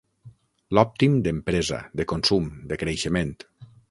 L'òptim 0.77 1.17
d'empresa, 1.27 1.79
de 2.01 2.07
consum, 2.13 2.49
de 2.73 2.79
creixement. 2.85 3.37